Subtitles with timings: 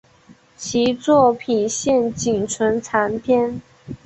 [0.57, 3.61] 其作品现仅存残篇。